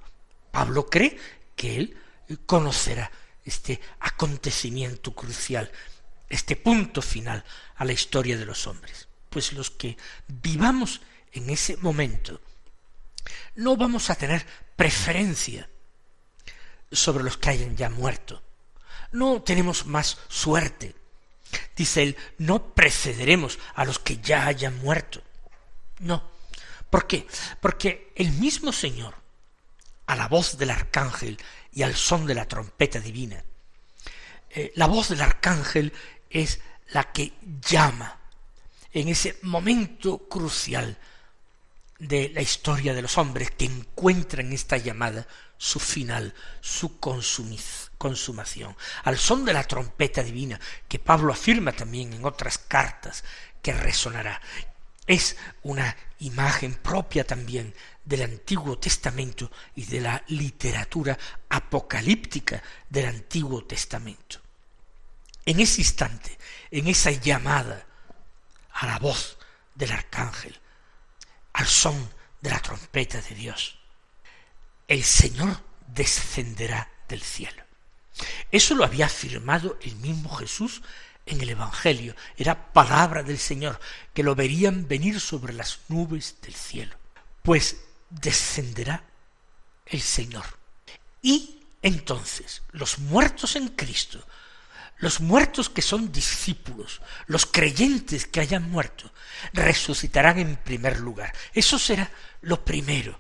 Pablo 0.52 0.90
cree 0.90 1.18
que 1.56 1.78
él 1.78 1.98
conocerá 2.46 3.12
este 3.44 3.80
acontecimiento 4.00 5.14
crucial 5.14 5.72
este 6.30 6.56
punto 6.56 7.02
final 7.02 7.44
a 7.76 7.86
la 7.86 7.94
historia 7.94 8.38
de 8.38 8.46
los 8.46 8.68
hombres? 8.68 9.08
Pues 9.30 9.54
los 9.54 9.72
que 9.72 9.98
vivamos 10.28 11.02
en 11.32 11.50
ese 11.50 11.78
momento 11.78 12.42
no 13.56 13.76
vamos 13.76 14.10
a 14.10 14.16
tener 14.16 14.46
preferencia 14.76 15.70
sobre 16.92 17.24
los 17.24 17.38
que 17.38 17.50
hayan 17.50 17.76
ya 17.76 17.90
muerto. 17.90 18.42
No 19.12 19.42
tenemos 19.42 19.86
más 19.86 20.18
suerte. 20.28 20.96
Dice 21.76 22.04
él, 22.04 22.18
no 22.38 22.74
precederemos 22.74 23.60
a 23.76 23.86
los 23.86 24.00
que 24.00 24.18
ya 24.18 24.48
hayan 24.48 24.78
muerto. 24.80 25.22
No. 26.00 26.30
¿Por 26.90 27.08
qué? 27.08 27.28
Porque 27.60 28.12
el 28.16 28.32
mismo 28.34 28.72
Señor, 28.72 29.16
a 30.06 30.16
la 30.16 30.28
voz 30.28 30.58
del 30.58 30.70
arcángel 30.70 31.38
y 31.72 31.84
al 31.84 31.96
son 31.96 32.26
de 32.26 32.36
la 32.36 32.48
trompeta 32.48 33.00
divina, 33.00 33.44
eh, 34.50 34.72
la 34.76 34.88
voz 34.88 35.10
del 35.10 35.22
arcángel 35.22 35.94
es 36.30 36.60
la 36.90 37.12
que 37.12 37.34
llama 37.62 38.20
en 38.92 39.10
ese 39.10 39.38
momento 39.42 40.30
crucial 40.30 40.98
de 42.00 42.30
la 42.34 42.42
historia 42.42 42.94
de 42.94 43.02
los 43.02 43.18
hombres 43.18 43.52
que 43.52 43.66
encuentra 43.66 44.42
en 44.42 44.52
esta 44.54 44.78
llamada 44.78 45.28
su 45.58 45.80
final, 45.80 46.34
su 46.62 47.00
consumación. 47.00 48.76
Al 49.04 49.18
son 49.18 49.46
de 49.46 49.54
la 49.54 49.64
trompeta 49.64 50.22
divina, 50.22 50.60
que 50.88 51.00
Pablo 51.00 51.32
afirma 51.32 51.72
también 51.72 52.14
en 52.14 52.26
otras 52.26 52.58
cartas, 52.58 53.24
que 53.62 53.74
resonará. 53.74 54.42
Es 55.08 55.38
una 55.64 55.96
imagen 56.20 56.76
propia 56.76 57.26
también 57.26 57.74
del 58.04 58.24
Antiguo 58.24 58.78
Testamento 58.78 59.52
y 59.76 59.86
de 59.86 60.02
la 60.02 60.24
literatura 60.28 61.18
apocalíptica 61.50 62.62
del 62.90 63.06
Antiguo 63.06 63.64
Testamento. 63.66 64.40
En 65.46 65.60
ese 65.60 65.82
instante, 65.82 66.38
en 66.72 66.88
esa 66.88 67.12
llamada 67.12 67.86
a 68.74 68.88
la 68.88 69.00
voz 69.00 69.38
del 69.76 69.92
arcángel, 69.92 70.60
al 71.56 71.68
son 71.68 72.10
de 72.42 72.50
la 72.50 72.60
trompeta 72.60 73.22
de 73.22 73.34
Dios, 73.34 73.80
el 74.88 75.04
Señor 75.04 75.64
descenderá 75.88 76.92
del 77.08 77.22
cielo. 77.22 77.64
Eso 78.52 78.76
lo 78.76 78.84
había 78.84 79.06
afirmado 79.06 79.78
el 79.82 79.96
mismo 79.96 80.30
Jesús 80.36 80.82
en 81.26 81.40
el 81.40 81.50
Evangelio. 81.50 82.14
Era 82.38 82.74
palabra 82.74 83.24
del 83.24 83.40
Señor, 83.40 83.80
que 84.14 84.24
lo 84.24 84.36
verían 84.36 84.88
venir 84.88 85.20
sobre 85.22 85.54
las 85.54 85.80
nubes 85.88 86.36
del 86.42 86.54
cielo. 86.54 86.96
Pues 87.42 87.78
descenderá 88.10 89.04
el 89.86 90.02
Señor. 90.02 90.46
Y 91.22 91.62
entonces 91.82 92.64
los 92.72 93.00
muertos 93.00 93.56
en 93.56 93.70
Cristo, 93.70 94.26
los 94.98 95.20
muertos 95.20 95.70
que 95.70 95.82
son 95.82 96.12
discípulos, 96.12 97.02
los 97.28 97.46
creyentes 97.46 98.26
que 98.26 98.40
hayan 98.40 98.70
muerto, 98.70 99.12
resucitarán 99.54 100.40
en 100.40 100.56
primer 100.56 101.00
lugar. 101.00 101.34
Eso 101.54 101.78
será 101.78 102.10
lo 102.42 102.64
primero. 102.64 103.20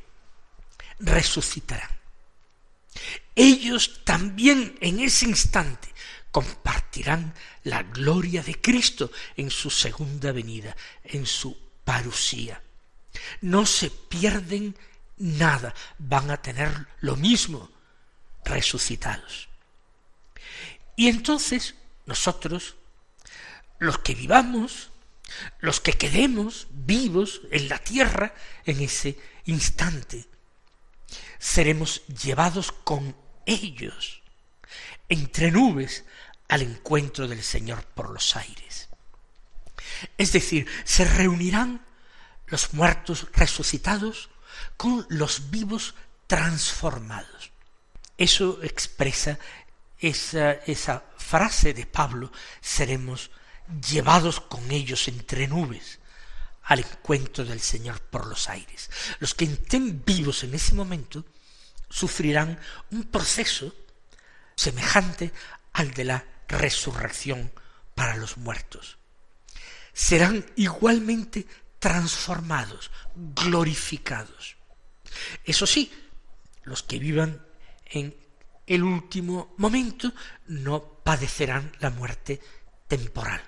Resucitarán. 1.00 1.90
Ellos 3.36 4.02
también 4.06 4.78
en 4.80 5.02
ese 5.02 5.26
instante 5.26 5.90
compartirán 6.32 7.34
la 7.64 7.84
gloria 7.84 8.42
de 8.42 8.60
Cristo 8.62 9.12
en 9.36 9.50
su 9.50 9.70
segunda 9.70 10.32
venida, 10.32 10.76
en 11.04 11.26
su 11.26 11.58
parusía. 11.84 12.62
No 13.42 13.66
se 13.66 13.90
pierden 13.90 14.78
nada, 15.18 15.74
van 15.98 16.32
a 16.32 16.42
tener 16.42 16.88
lo 17.02 17.16
mismo 17.16 17.70
resucitados. 18.44 19.50
Y 20.96 21.08
entonces 21.08 21.76
nosotros, 22.06 22.76
los 23.80 24.00
que 24.00 24.16
vivamos, 24.16 24.92
los 25.60 25.82
que 25.82 25.94
quedemos 25.94 26.68
vivos 26.72 27.42
en 27.52 27.70
la 27.70 27.80
tierra 27.80 28.34
en 28.66 28.82
ese 28.82 29.18
instante, 29.46 30.26
seremos 31.40 32.06
llevados 32.08 32.72
con 32.72 33.16
ellos 33.46 34.22
entre 35.10 35.52
nubes 35.52 36.06
al 36.48 36.62
encuentro 36.62 37.28
del 37.28 37.44
Señor 37.44 37.84
por 37.86 38.10
los 38.10 38.36
aires. 38.36 38.90
Es 40.18 40.32
decir, 40.32 40.68
se 40.84 41.06
reunirán 41.06 41.86
los 42.48 42.74
muertos 42.74 43.28
resucitados 43.34 44.30
con 44.78 45.06
los 45.10 45.50
vivos 45.50 45.96
transformados. 46.28 47.52
Eso 48.18 48.60
expresa 48.64 49.40
esa, 50.00 50.52
esa 50.52 51.04
frase 51.18 51.74
de 51.74 51.86
Pablo, 51.86 52.32
seremos 52.62 53.32
llevados 53.90 54.40
con 54.40 54.72
ellos 54.72 55.08
entre 55.08 55.48
nubes 55.48 56.00
al 56.64 56.80
encuentro 56.80 57.46
del 57.46 57.60
Señor 57.60 58.02
por 58.02 58.26
los 58.26 58.50
aires. 58.50 58.90
Los 59.20 59.34
que 59.34 59.46
estén 59.46 60.04
vivos 60.04 60.44
en 60.44 60.54
ese 60.54 60.74
momento 60.74 61.26
sufrirán 61.90 62.60
un 62.92 63.04
proceso 63.06 63.74
semejante 64.56 65.32
al 65.74 65.92
de 65.92 66.06
la 66.06 66.26
resurrección 66.48 67.52
para 67.94 68.18
los 68.18 68.38
muertos. 68.38 68.98
Serán 69.94 70.46
igualmente 70.56 71.46
transformados, 71.80 72.92
glorificados. 73.16 74.58
Eso 75.44 75.68
sí, 75.68 75.92
los 76.64 76.84
que 76.84 77.00
vivan 77.00 77.46
en 77.86 78.16
el 78.68 78.84
último 78.84 79.54
momento 79.58 80.14
no 80.48 80.84
padecerán 81.04 81.72
la 81.80 81.90
muerte 81.90 82.42
temporal, 82.88 83.42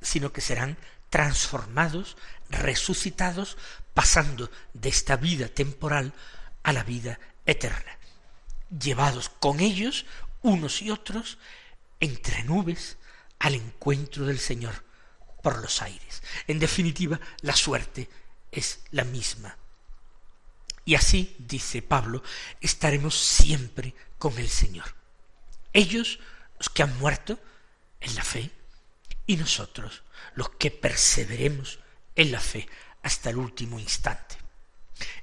sino 0.00 0.32
que 0.32 0.40
serán 0.40 0.76
transformados, 1.10 2.16
resucitados, 2.50 3.56
pasando 3.94 4.50
de 4.74 4.88
esta 4.88 5.16
vida 5.16 5.48
temporal 5.48 6.12
a 6.62 6.72
la 6.72 6.84
vida 6.84 7.18
eterna, 7.46 7.98
llevados 8.78 9.28
con 9.28 9.60
ellos, 9.60 10.06
unos 10.42 10.82
y 10.82 10.90
otros, 10.90 11.38
entre 12.00 12.44
nubes, 12.44 12.96
al 13.38 13.54
encuentro 13.54 14.26
del 14.26 14.38
Señor 14.38 14.84
por 15.42 15.60
los 15.60 15.82
aires. 15.82 16.22
En 16.46 16.58
definitiva, 16.58 17.18
la 17.42 17.56
suerte 17.56 18.08
es 18.50 18.80
la 18.90 19.04
misma. 19.04 19.56
Y 20.88 20.94
así, 20.94 21.36
dice 21.38 21.82
Pablo, 21.82 22.22
estaremos 22.62 23.14
siempre 23.14 23.94
con 24.16 24.38
el 24.38 24.48
Señor. 24.48 24.86
Ellos, 25.74 26.18
los 26.56 26.70
que 26.70 26.82
han 26.82 26.98
muerto 26.98 27.38
en 28.00 28.14
la 28.14 28.24
fe, 28.24 28.50
y 29.26 29.36
nosotros, 29.36 30.02
los 30.34 30.48
que 30.48 30.70
perseveremos 30.70 31.78
en 32.16 32.32
la 32.32 32.40
fe 32.40 32.66
hasta 33.02 33.28
el 33.28 33.36
último 33.36 33.78
instante. 33.78 34.36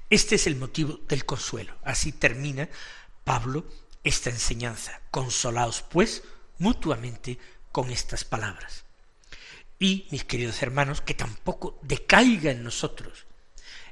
Este 0.08 0.36
es 0.36 0.46
el 0.46 0.54
motivo 0.54 1.00
del 1.08 1.24
consuelo. 1.24 1.76
Así 1.82 2.12
termina 2.12 2.68
Pablo 3.24 3.66
esta 4.04 4.30
enseñanza. 4.30 5.00
Consolaos, 5.10 5.82
pues, 5.82 6.22
mutuamente 6.58 7.40
con 7.72 7.90
estas 7.90 8.22
palabras. 8.22 8.84
Y, 9.80 10.06
mis 10.12 10.22
queridos 10.22 10.62
hermanos, 10.62 11.00
que 11.00 11.14
tampoco 11.14 11.80
decaiga 11.82 12.52
en 12.52 12.62
nosotros 12.62 13.26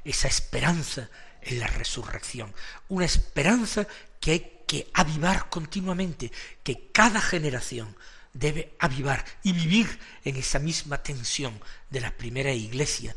esa 0.05 0.29
esperanza 0.29 1.09
en 1.45 1.59
la 1.59 1.67
resurrección, 1.67 2.53
una 2.89 3.05
esperanza 3.05 3.87
que 4.19 4.31
hay 4.31 4.63
que 4.67 4.89
avivar 4.93 5.49
continuamente, 5.49 6.31
que 6.63 6.91
cada 6.91 7.21
generación 7.21 7.95
debe 8.33 8.75
avivar 8.79 9.23
y 9.43 9.53
vivir 9.53 9.99
en 10.23 10.35
esa 10.35 10.59
misma 10.59 11.01
tensión 11.01 11.61
de 11.89 12.01
la 12.01 12.11
primera 12.11 12.51
iglesia, 12.51 13.15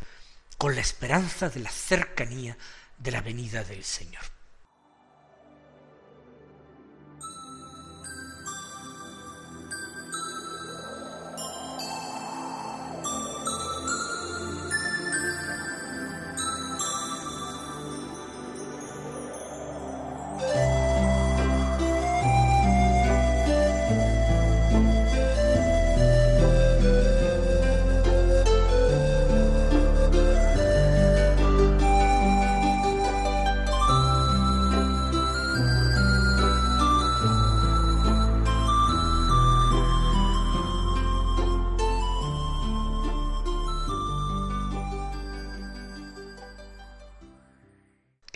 con 0.57 0.75
la 0.75 0.81
esperanza 0.81 1.49
de 1.49 1.61
la 1.61 1.71
cercanía 1.71 2.57
de 2.99 3.11
la 3.11 3.21
venida 3.21 3.65
del 3.65 3.85
Señor. 3.85 4.38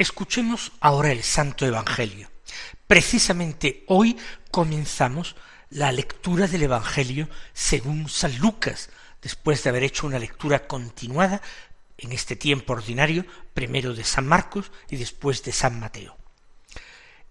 Escuchemos 0.02 0.72
ahora 0.80 1.12
el 1.12 1.22
Santo 1.22 1.64
Evangelio. 1.64 2.28
Precisamente 2.88 3.84
hoy 3.86 4.16
comenzamos 4.50 5.36
la 5.70 5.92
lectura 5.92 6.48
del 6.48 6.64
Evangelio 6.64 7.28
según 7.52 8.08
San 8.08 8.36
Lucas, 8.38 8.90
después 9.22 9.62
de 9.62 9.70
haber 9.70 9.84
hecho 9.84 10.08
una 10.08 10.18
lectura 10.18 10.66
continuada 10.66 11.40
en 11.98 12.10
este 12.10 12.34
tiempo 12.34 12.72
ordinario, 12.72 13.24
primero 13.54 13.94
de 13.94 14.02
San 14.02 14.26
Marcos 14.26 14.72
y 14.90 14.96
después 14.96 15.44
de 15.44 15.52
San 15.52 15.78
Mateo. 15.78 16.16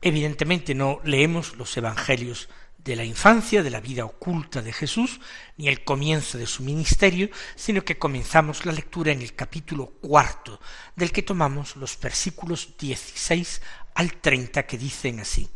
Evidentemente 0.01 0.73
no 0.73 1.01
leemos 1.03 1.57
los 1.57 1.75
Evangelios 1.75 2.47
de 2.83 2.95
la 2.95 3.03
infancia, 3.03 3.61
de 3.61 3.69
la 3.69 3.79
vida 3.79 4.05
oculta 4.05 4.61
de 4.61 4.73
Jesús, 4.73 5.19
ni 5.57 5.67
el 5.67 5.83
comienzo 5.83 6.37
de 6.37 6.47
su 6.47 6.63
ministerio, 6.63 7.29
sino 7.55 7.83
que 7.83 7.99
comenzamos 7.99 8.65
la 8.65 8.71
lectura 8.71 9.11
en 9.11 9.21
el 9.21 9.35
capítulo 9.35 9.87
cuarto, 10.01 10.59
del 10.95 11.11
que 11.11 11.21
tomamos 11.21 11.75
los 11.75 11.99
versículos 11.99 12.69
dieciséis 12.79 13.61
al 13.93 14.13
treinta 14.15 14.65
que 14.65 14.77
dicen 14.77 15.19
así. 15.19 15.49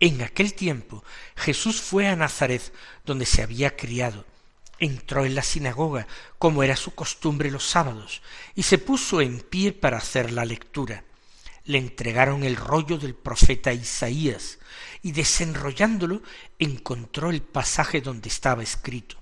En 0.00 0.22
aquel 0.22 0.54
tiempo 0.54 1.04
Jesús 1.36 1.80
fue 1.80 2.08
a 2.08 2.16
Nazaret, 2.16 2.72
donde 3.04 3.26
se 3.26 3.42
había 3.42 3.76
criado. 3.76 4.24
Entró 4.80 5.24
en 5.24 5.34
la 5.34 5.42
sinagoga, 5.42 6.06
como 6.38 6.62
era 6.62 6.76
su 6.76 6.94
costumbre 6.94 7.50
los 7.50 7.64
sábados, 7.68 8.22
y 8.54 8.62
se 8.62 8.78
puso 8.78 9.20
en 9.20 9.40
pie 9.40 9.72
para 9.72 9.98
hacer 9.98 10.30
la 10.32 10.44
lectura. 10.44 11.04
Le 11.64 11.78
entregaron 11.78 12.44
el 12.44 12.56
rollo 12.56 12.96
del 12.96 13.14
profeta 13.14 13.72
Isaías, 13.72 14.58
y 15.02 15.12
desenrollándolo 15.12 16.22
encontró 16.58 17.30
el 17.30 17.42
pasaje 17.42 18.00
donde 18.00 18.28
estaba 18.28 18.62
escrito 18.62 19.16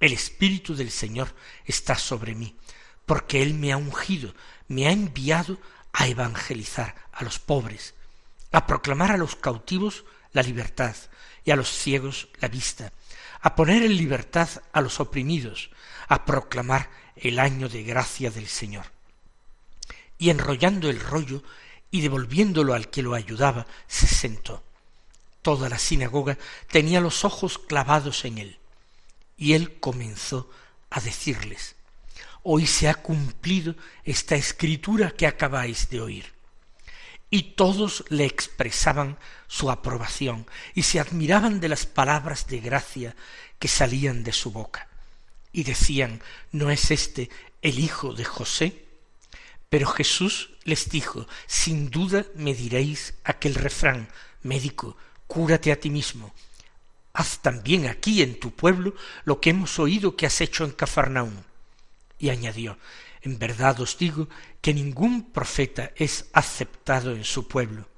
El 0.00 0.12
Espíritu 0.12 0.74
del 0.74 0.90
Señor 0.90 1.34
está 1.64 1.96
sobre 1.96 2.34
mí, 2.34 2.56
porque 3.06 3.42
Él 3.42 3.54
me 3.54 3.72
ha 3.72 3.76
ungido, 3.76 4.34
me 4.68 4.86
ha 4.86 4.92
enviado 4.92 5.58
a 5.92 6.06
evangelizar 6.06 6.94
a 7.12 7.24
los 7.24 7.38
pobres, 7.38 7.94
a 8.52 8.66
proclamar 8.66 9.10
a 9.12 9.16
los 9.16 9.34
cautivos 9.34 10.04
la 10.32 10.42
libertad 10.42 10.94
y 11.44 11.50
a 11.50 11.56
los 11.56 11.68
ciegos 11.68 12.28
la 12.40 12.48
vista, 12.48 12.92
a 13.40 13.54
poner 13.54 13.82
en 13.82 13.96
libertad 13.96 14.48
a 14.72 14.80
los 14.80 15.00
oprimidos, 15.00 15.70
a 16.08 16.24
proclamar 16.24 16.90
el 17.16 17.38
año 17.38 17.68
de 17.68 17.82
gracia 17.82 18.30
del 18.30 18.46
Señor. 18.46 18.86
Y 20.18 20.30
enrollando 20.30 20.90
el 20.90 21.00
rollo 21.00 21.42
y 21.90 22.00
devolviéndolo 22.00 22.74
al 22.74 22.90
que 22.90 23.02
lo 23.02 23.14
ayudaba, 23.14 23.66
se 23.86 24.06
sentó. 24.06 24.62
Toda 25.48 25.70
la 25.70 25.78
sinagoga 25.78 26.36
tenía 26.70 27.00
los 27.00 27.24
ojos 27.24 27.56
clavados 27.56 28.26
en 28.26 28.36
él. 28.36 28.58
Y 29.38 29.54
él 29.54 29.80
comenzó 29.80 30.50
a 30.90 31.00
decirles, 31.00 31.74
Hoy 32.42 32.66
se 32.66 32.86
ha 32.86 32.92
cumplido 32.92 33.74
esta 34.04 34.36
escritura 34.36 35.10
que 35.12 35.26
acabáis 35.26 35.88
de 35.88 36.02
oír. 36.02 36.34
Y 37.30 37.54
todos 37.54 38.04
le 38.10 38.26
expresaban 38.26 39.16
su 39.46 39.70
aprobación 39.70 40.46
y 40.74 40.82
se 40.82 41.00
admiraban 41.00 41.60
de 41.60 41.70
las 41.70 41.86
palabras 41.86 42.46
de 42.48 42.60
gracia 42.60 43.16
que 43.58 43.68
salían 43.68 44.24
de 44.24 44.34
su 44.34 44.50
boca. 44.50 44.86
Y 45.50 45.62
decían, 45.62 46.20
¿no 46.52 46.70
es 46.70 46.90
este 46.90 47.30
el 47.62 47.78
hijo 47.78 48.12
de 48.12 48.26
José? 48.26 48.84
Pero 49.70 49.86
Jesús 49.86 50.50
les 50.64 50.90
dijo, 50.90 51.26
sin 51.46 51.88
duda 51.88 52.26
me 52.34 52.52
diréis 52.52 53.14
aquel 53.24 53.54
refrán, 53.54 54.10
médico, 54.42 54.98
cúrate 55.28 55.70
a 55.70 55.78
ti 55.78 55.90
mismo. 55.90 56.34
Haz 57.12 57.38
también 57.38 57.86
aquí 57.86 58.22
en 58.22 58.40
tu 58.40 58.50
pueblo 58.50 58.94
lo 59.24 59.40
que 59.40 59.50
hemos 59.50 59.78
oído 59.78 60.16
que 60.16 60.26
has 60.26 60.40
hecho 60.40 60.64
en 60.64 60.72
Cafarnaún. 60.72 61.44
Y 62.18 62.30
añadió, 62.30 62.78
en 63.22 63.38
verdad 63.38 63.80
os 63.80 63.96
digo 63.96 64.28
que 64.60 64.74
ningún 64.74 65.30
profeta 65.30 65.92
es 65.94 66.26
aceptado 66.32 67.14
en 67.14 67.24
su 67.24 67.46
pueblo. 67.46 67.88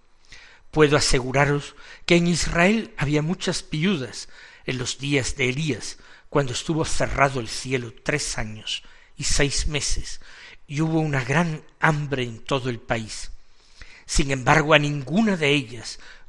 Puedo 0.70 0.96
aseguraros 0.96 1.74
que 2.06 2.16
en 2.16 2.26
Israel 2.26 2.92
había 2.96 3.22
muchas 3.22 3.64
viudas 3.68 4.28
en 4.66 4.78
los 4.78 4.98
días 4.98 5.36
de 5.36 5.48
Elías, 5.48 5.98
cuando 6.28 6.52
estuvo 6.52 6.84
cerrado 6.84 7.40
el 7.40 7.48
cielo 7.48 7.92
tres 8.04 8.38
años 8.38 8.82
y 9.16 9.24
seis 9.24 9.66
meses, 9.66 10.20
y 10.66 10.80
hubo 10.80 11.00
una 11.00 11.24
gran 11.24 11.64
hambre 11.80 12.22
en 12.22 12.38
todo 12.38 12.70
el 12.70 12.78
país. 12.78 13.32
Sin 14.06 14.30
embargo, 14.30 14.74
a 14.74 14.78
ninguna 14.78 15.36
de 15.36 15.50
ellas 15.50 15.98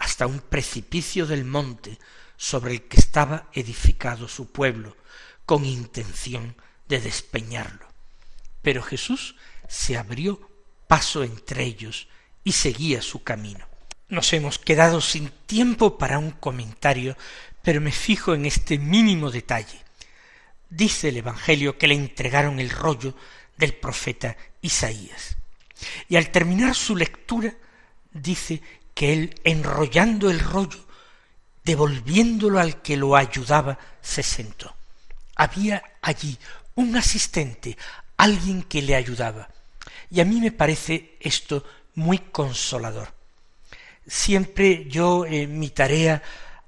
hasta 0.00 0.26
un 0.26 0.40
precipicio 0.40 1.26
del 1.26 1.44
monte 1.44 1.98
sobre 2.36 2.72
el 2.72 2.82
que 2.88 2.96
estaba 2.96 3.48
edificado 3.52 4.26
su 4.26 4.50
pueblo, 4.50 4.96
con 5.44 5.64
intención 5.64 6.56
de 6.88 7.00
despeñarlo. 7.00 7.86
Pero 8.62 8.82
Jesús 8.82 9.36
se 9.68 9.96
abrió 9.96 10.40
paso 10.88 11.22
entre 11.22 11.64
ellos 11.64 12.08
y 12.42 12.52
seguía 12.52 13.02
su 13.02 13.22
camino. 13.22 13.66
Nos 14.08 14.32
hemos 14.32 14.58
quedado 14.58 15.00
sin 15.00 15.28
tiempo 15.46 15.98
para 15.98 16.18
un 16.18 16.30
comentario, 16.32 17.16
pero 17.62 17.80
me 17.80 17.92
fijo 17.92 18.34
en 18.34 18.46
este 18.46 18.78
mínimo 18.78 19.30
detalle. 19.30 19.78
Dice 20.70 21.10
el 21.10 21.18
Evangelio 21.18 21.76
que 21.76 21.88
le 21.88 21.94
entregaron 21.94 22.58
el 22.58 22.70
rollo 22.70 23.14
del 23.56 23.74
profeta 23.74 24.36
Isaías. 24.62 25.36
Y 26.08 26.16
al 26.16 26.30
terminar 26.30 26.74
su 26.74 26.96
lectura, 26.96 27.54
dice 28.12 28.62
que 28.94 29.12
él, 29.12 29.40
enrollando 29.44 30.30
el 30.30 30.40
rollo, 30.40 30.78
devolviéndolo 31.64 32.58
al 32.58 32.82
que 32.82 32.96
lo 32.96 33.16
ayudaba, 33.16 33.78
se 34.00 34.22
sentó. 34.22 34.74
Había 35.36 35.82
allí 36.02 36.36
un 36.74 36.96
asistente, 36.96 37.76
alguien 38.16 38.62
que 38.62 38.82
le 38.82 38.94
ayudaba. 38.94 39.48
Y 40.10 40.20
a 40.20 40.24
mí 40.24 40.40
me 40.40 40.52
parece 40.52 41.16
esto 41.20 41.64
muy 41.94 42.18
consolador. 42.18 43.12
Siempre 44.06 44.86
yo 44.88 45.24
en 45.26 45.58
mi 45.58 45.70
tarea 45.70 46.22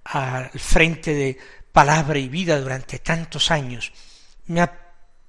al 0.05 0.51
frente 0.51 1.15
de 1.15 1.39
palabra 1.73 2.19
y 2.19 2.29
vida 2.29 2.61
durante 2.61 2.99
tantos 2.99 3.51
años 3.51 3.93
me 4.47 4.61
ha 4.61 4.83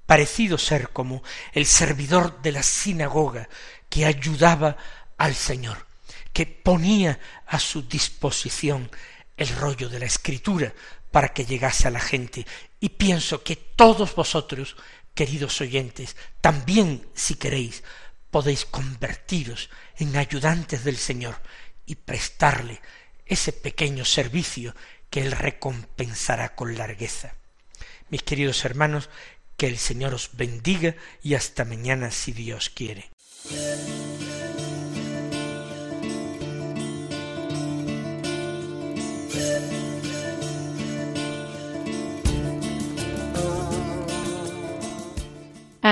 parecido 0.06 0.58
ser 0.58 0.90
como 0.90 1.24
el 1.54 1.66
servidor 1.66 2.42
de 2.42 2.52
la 2.52 2.64
sinagoga 2.64 3.48
que 3.90 4.06
ayudaba 4.06 4.76
al 5.18 5.36
Señor, 5.36 5.86
que 6.34 6.46
ponía 6.46 7.20
a 7.48 7.60
su 7.60 7.84
disposición 7.84 8.90
el 9.38 9.48
rollo 9.50 9.88
de 9.88 10.00
la 10.00 10.06
escritura 10.06 10.74
para 11.12 11.30
que 11.30 11.46
llegase 11.46 11.88
a 11.88 11.92
la 11.92 12.00
gente. 12.00 12.46
Y 12.80 12.90
pienso 12.90 13.44
que 13.44 13.56
todos 13.56 14.16
vosotros, 14.16 14.76
queridos 15.14 15.62
oyentes, 15.62 16.16
también, 16.42 17.08
si 17.14 17.36
queréis, 17.36 17.84
podéis 18.32 18.66
convertiros 18.66 19.70
en 19.98 20.18
ayudantes 20.18 20.84
del 20.84 20.98
Señor 20.98 21.40
y 21.86 21.96
prestarle 21.96 22.82
ese 23.26 23.54
pequeño 23.54 24.06
servicio 24.06 24.76
que 25.10 25.22
Él 25.22 25.32
recompensará 25.32 26.56
con 26.56 26.76
largueza. 26.76 27.36
Mis 28.10 28.24
queridos 28.24 28.66
hermanos, 28.66 29.10
que 29.56 29.68
el 29.68 29.78
Señor 29.78 30.16
os 30.16 30.32
bendiga 30.34 30.96
y 31.22 31.36
hasta 31.36 31.64
mañana 31.64 32.10
si 32.10 32.32
Dios 32.32 32.72
quiere. 32.72 33.12